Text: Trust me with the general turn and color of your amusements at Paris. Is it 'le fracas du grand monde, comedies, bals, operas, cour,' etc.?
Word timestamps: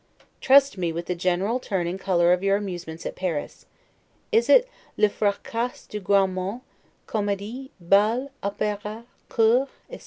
Trust 0.41 0.79
me 0.79 0.91
with 0.91 1.05
the 1.05 1.13
general 1.13 1.59
turn 1.59 1.85
and 1.85 1.99
color 1.99 2.33
of 2.33 2.41
your 2.41 2.57
amusements 2.57 3.05
at 3.05 3.15
Paris. 3.15 3.67
Is 4.31 4.49
it 4.49 4.67
'le 4.97 5.09
fracas 5.09 5.85
du 5.87 5.99
grand 5.99 6.33
monde, 6.33 6.61
comedies, 7.05 7.69
bals, 7.79 8.31
operas, 8.41 9.03
cour,' 9.29 9.67
etc.? 9.91 9.99